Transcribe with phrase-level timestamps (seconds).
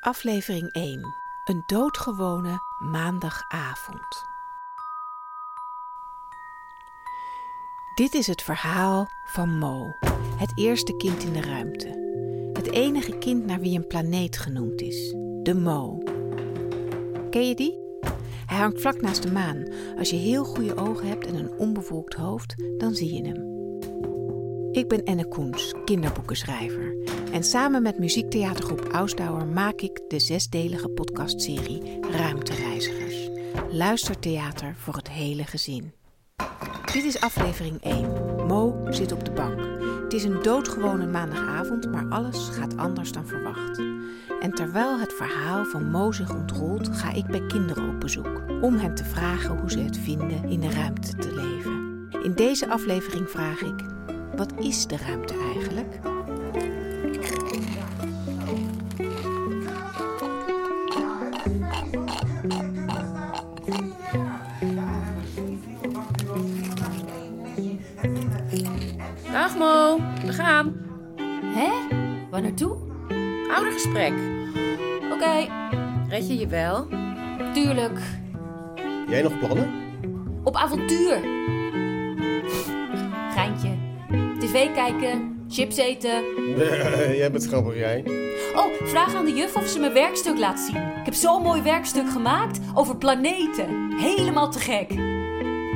[0.00, 1.00] Aflevering 1.
[1.44, 4.24] Een doodgewone maandagavond.
[7.94, 9.96] Dit is het verhaal van Mo,
[10.36, 11.88] het eerste kind in de ruimte.
[12.52, 15.98] Het enige kind naar wie een planeet genoemd is, de Mo.
[17.30, 17.78] Ken je die?
[18.46, 19.68] Hij hangt vlak naast de maan.
[19.98, 23.56] Als je heel goede ogen hebt en een onbevolkt hoofd, dan zie je hem.
[24.72, 26.97] Ik ben Enne Koens, kinderboekenschrijver.
[27.32, 33.28] En samen met muziektheatergroep Ausdauer maak ik de zesdelige podcastserie Ruimtereizigers.
[33.70, 35.92] Luistertheater voor het hele gezin.
[36.92, 38.46] Dit is aflevering 1.
[38.46, 39.60] Mo zit op de bank.
[40.02, 43.78] Het is een doodgewone maandagavond, maar alles gaat anders dan verwacht.
[44.40, 48.42] En terwijl het verhaal van Mo zich ontrolt, ga ik bij kinderen op bezoek.
[48.60, 52.08] Om hen te vragen hoe ze het vinden in de ruimte te leven.
[52.24, 53.84] In deze aflevering vraag ik:
[54.36, 56.17] wat is de ruimte eigenlijk?
[72.38, 72.76] Waar naartoe?
[73.54, 74.12] Oudergesprek.
[75.12, 75.46] Oké,
[76.08, 76.86] Red je je wel?
[77.54, 77.98] tuurlijk.
[79.08, 79.70] Jij nog plannen?
[80.44, 81.20] Op avontuur.
[83.34, 83.76] Geintje.
[84.38, 86.22] TV kijken, chips eten.
[87.20, 88.04] Jij bent grappig, jij.
[88.54, 90.76] Oh, vraag aan de juf of ze mijn werkstuk laat zien.
[90.76, 93.92] Ik heb zo'n mooi werkstuk gemaakt over planeten.
[93.96, 95.07] Helemaal te gek.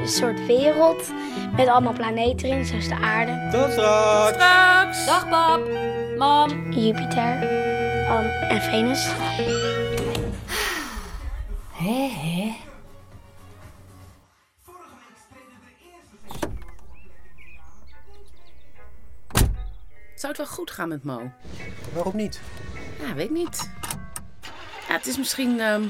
[0.00, 1.12] Een soort wereld
[1.56, 4.34] met allemaal planeten erin, zoals de aarde, Tot straks!
[4.34, 5.06] Straks.
[5.06, 5.60] Dag pap,
[6.16, 6.72] mam.
[6.72, 7.42] Jupiter
[8.10, 9.04] um, en Venus.
[11.72, 12.56] Hé, hé.
[20.14, 21.30] Zou het wel goed gaan met Mo?
[21.92, 22.40] Waarom niet?
[23.00, 23.70] Ja, weet niet.
[24.88, 25.60] Ja, het is misschien...
[25.60, 25.82] ehm,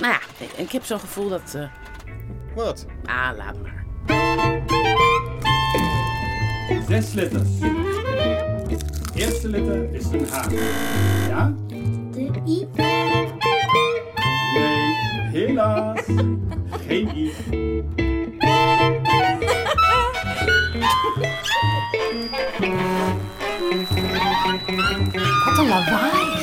[0.00, 0.20] Nou ja,
[0.56, 1.54] ik heb zo'n gevoel dat...
[1.54, 1.62] eh,
[2.54, 2.86] Wat?
[3.04, 3.84] Ah, laat maar.
[6.88, 7.48] Zes letters.
[9.14, 10.50] Eerste letter is een H.
[11.28, 11.54] Ja?
[12.10, 12.68] De I.
[14.54, 14.94] Nee,
[15.30, 16.00] helaas.
[16.86, 17.32] Geen I.
[25.44, 26.40] Wat een lawaai.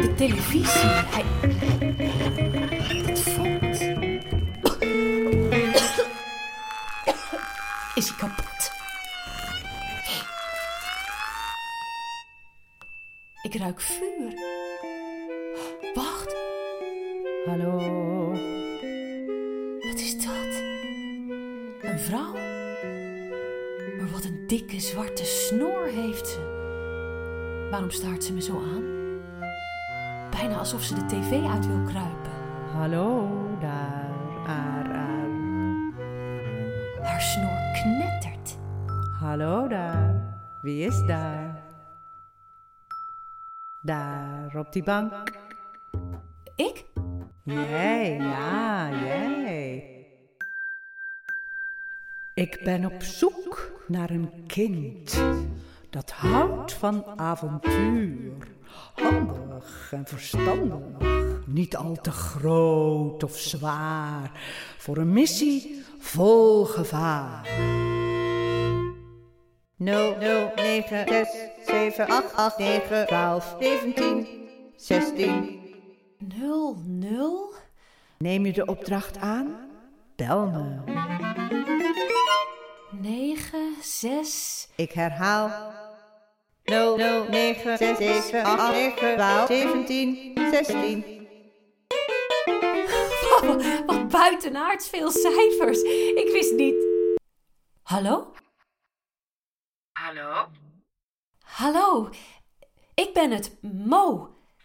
[0.00, 0.88] De televisie.
[0.88, 1.24] Hij...
[7.94, 8.72] Is hij kapot?
[13.42, 14.32] Ik ruik vuur.
[15.94, 16.36] Wacht.
[17.44, 17.78] Hallo,
[19.80, 20.62] Wat is dat?
[21.82, 22.32] Een vrouw?
[23.98, 27.68] Maar wat een dikke zwarte snor heeft ze.
[27.70, 28.84] Waarom staart ze me zo aan?
[30.30, 32.30] Bijna alsof ze de tv uit wil kruipen.
[32.72, 33.28] hallo
[33.60, 34.10] daar,
[34.46, 34.92] aar, aar.
[34.92, 35.13] Haar
[37.34, 38.58] snor knettert.
[39.20, 40.14] Hallo daar,
[40.62, 41.62] wie is daar?
[43.82, 45.12] Daar op die bank.
[46.56, 46.84] Ik?
[47.42, 50.06] Jij, ja, jij.
[52.34, 55.22] Ik ben op zoek naar een kind
[55.90, 58.32] dat houdt van avontuur.
[58.94, 64.30] Handig en verstandig, niet al te groot of zwaar.
[64.78, 67.48] Voor een missie vol gevaar.
[69.76, 71.28] 0, 0, 9, 6,
[71.66, 74.26] 7, 8, 8, 9, 12, 17,
[74.76, 75.60] 16.
[76.18, 77.52] Nul, nul?
[78.18, 79.56] Neem je de opdracht aan?
[80.16, 80.92] Bel me.
[82.90, 84.68] Negen, zes.
[84.76, 85.72] Ik herhaal.
[86.64, 91.13] 0, 0, 9, 6, 7, 8, 9, 12, 17, 16.
[93.86, 95.82] Wat buitenaards veel cijfers.
[96.22, 96.74] Ik wist niet.
[97.82, 98.34] Hallo?
[99.92, 100.50] Hallo?
[101.44, 102.10] Hallo.
[102.94, 104.02] Ik ben het, Mo.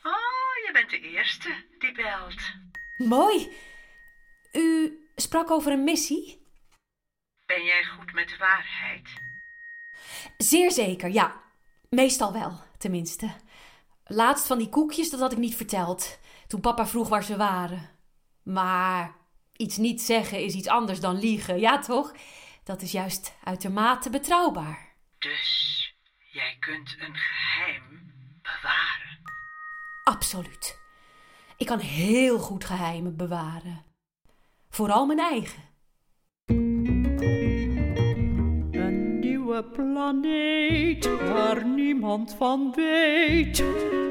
[0.04, 2.42] Oh, je bent de eerste die belt.
[2.98, 3.58] Mooi.
[4.52, 6.48] U sprak over een missie?
[7.46, 9.10] Ben jij goed met de waarheid?
[10.38, 11.42] Zeer zeker, ja.
[11.90, 13.36] Meestal wel, tenminste.
[14.06, 16.20] Laatst van die koekjes, dat had ik niet verteld.
[16.48, 17.99] Toen papa vroeg waar ze waren.
[18.44, 19.16] Maar
[19.56, 22.14] iets niet zeggen is iets anders dan liegen, ja toch?
[22.64, 24.96] Dat is juist uitermate betrouwbaar.
[25.20, 25.94] Dus
[26.32, 29.22] jij kunt een geheim bewaren.
[30.04, 30.80] Absoluut.
[31.58, 33.86] Ik kan heel goed geheimen bewaren.
[34.70, 35.69] Vooral mijn eigen.
[39.50, 43.64] Nieuwe nieuwe planeet waar niemand van weet.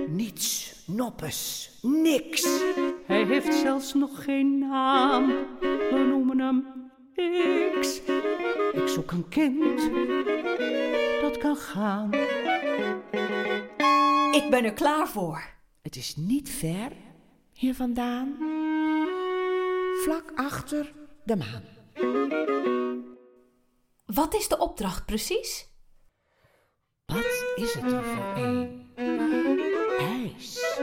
[0.08, 2.62] Niets, noppes, niks.
[3.06, 5.26] Hij heeft zelfs nog geen naam.
[5.60, 6.66] We noemen hem
[7.80, 8.00] X.
[8.72, 9.90] Ik zoek een kind
[11.20, 12.12] dat kan gaan.
[14.32, 15.42] Ik ben er klaar voor.
[15.82, 16.92] Het is niet ver
[17.52, 18.36] hier vandaan.
[20.02, 20.92] Vlak achter
[21.24, 21.77] de maan.
[24.14, 25.68] Wat is de opdracht precies?
[27.04, 28.86] Wat is het er voor een?
[29.98, 30.78] IJs,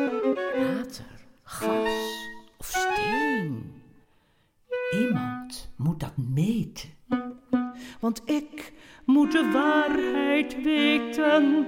[0.56, 3.82] water, gas of steen?
[4.92, 6.90] Iemand moet dat meten.
[8.00, 8.74] Want ik
[9.06, 11.68] moet de waarheid weten.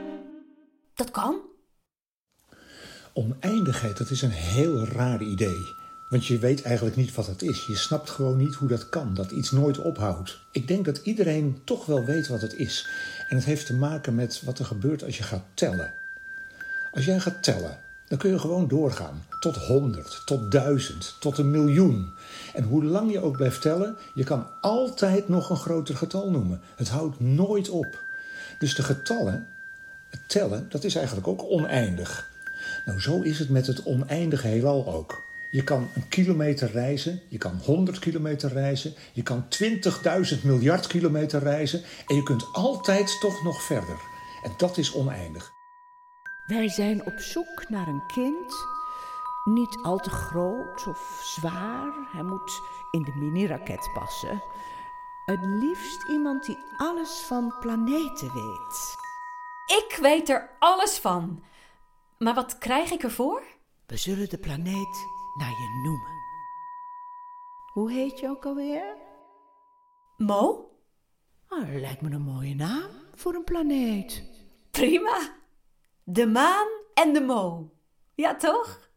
[0.94, 1.42] Dat kan.
[3.14, 5.87] Oneindigheid, dat is een heel raar idee.
[6.08, 7.66] Want je weet eigenlijk niet wat het is.
[7.66, 10.40] Je snapt gewoon niet hoe dat kan, dat iets nooit ophoudt.
[10.52, 12.90] Ik denk dat iedereen toch wel weet wat het is.
[13.28, 15.94] En het heeft te maken met wat er gebeurt als je gaat tellen.
[16.92, 19.26] Als jij gaat tellen, dan kun je gewoon doorgaan.
[19.40, 22.14] Tot honderd, tot duizend, tot een miljoen.
[22.54, 26.62] En hoe lang je ook blijft tellen, je kan altijd nog een groter getal noemen.
[26.76, 28.04] Het houdt nooit op.
[28.60, 29.48] Dus de getallen,
[30.10, 32.30] het tellen, dat is eigenlijk ook oneindig.
[32.86, 35.27] Nou, zo is het met het oneindige heelal ook.
[35.58, 39.46] Je kan een kilometer reizen, je kan 100 kilometer reizen, je kan
[40.38, 44.00] 20.000 miljard kilometer reizen en je kunt altijd toch nog verder.
[44.44, 45.52] En dat is oneindig.
[46.48, 48.54] Wij zijn op zoek naar een kind.
[49.44, 51.94] Niet al te groot of zwaar.
[52.12, 52.62] Hij moet
[52.92, 54.44] in de mini-raket passen.
[55.26, 58.96] Het liefst iemand die alles van planeten weet.
[59.84, 61.44] Ik weet er alles van.
[62.18, 63.42] Maar wat krijg ik ervoor?
[63.86, 66.16] We zullen de planeet naar je noemen.
[67.74, 68.96] Hoe heet je ook alweer?
[70.18, 70.72] Mo?
[71.50, 74.24] Oh, dat lijkt me een mooie naam voor een planeet.
[74.72, 75.36] Prima.
[76.04, 77.72] De maan en de Mo.
[78.16, 78.90] Ja, toch?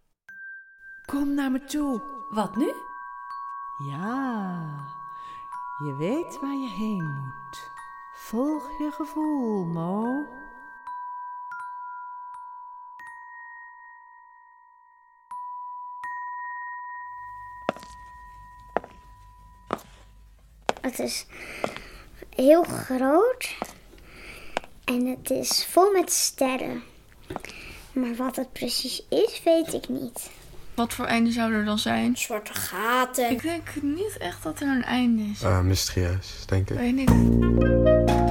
[1.07, 2.03] Kom naar me toe.
[2.31, 2.73] Wat nu?
[3.91, 4.87] Ja,
[5.85, 7.71] je weet waar je heen moet.
[8.15, 10.27] Volg je gevoel, Mo.
[20.81, 21.27] Het is
[22.35, 23.57] heel groot
[24.85, 26.83] en het is vol met sterren.
[27.93, 30.31] Maar wat het precies is, weet ik niet.
[30.75, 32.17] Wat voor einde zou er dan zijn?
[32.17, 33.31] Zwarte gaten.
[33.31, 35.45] Ik denk niet echt dat er een einde is.
[35.45, 36.77] Ah, mysterieus, denk ik.
[36.77, 38.30] Weet niet.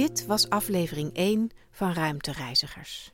[0.00, 3.12] Dit was aflevering 1 van Ruimtereizigers.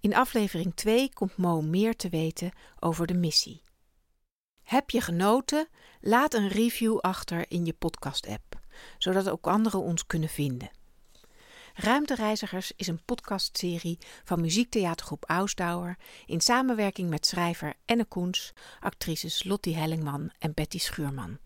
[0.00, 3.62] In aflevering 2 komt Mo meer te weten over de missie.
[4.62, 5.68] Heb je genoten?
[6.00, 8.60] Laat een review achter in je podcast-app,
[8.98, 10.70] zodat ook anderen ons kunnen vinden.
[11.78, 19.76] Ruimtereizigers is een podcastserie van muziektheatergroep Ausdauer in samenwerking met schrijver Enne Koens, actrices Lottie
[19.76, 21.38] Hellingman en Betty Schuurman,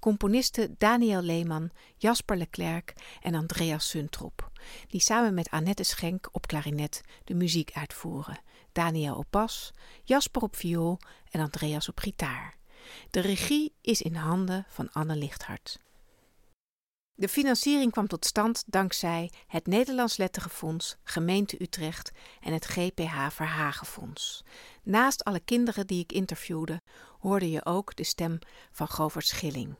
[0.00, 2.92] componisten Daniel Leeman, Jasper Leclerc
[3.22, 4.50] en Andreas Suntrop,
[4.88, 8.40] die samen met Annette Schenk op klarinet de muziek uitvoeren,
[8.72, 9.70] Daniel op bas,
[10.04, 10.98] Jasper op viool
[11.30, 12.56] en Andreas op gitaar.
[13.10, 15.78] De regie is in handen van Anne Lichthart.
[17.20, 24.44] De financiering kwam tot stand dankzij het Nederlands Letterenfonds, Gemeente Utrecht en het GPH Verhagenfonds.
[24.82, 26.80] Naast alle kinderen die ik interviewde,
[27.18, 28.38] hoorde je ook de stem
[28.70, 29.74] van Govert Schilling.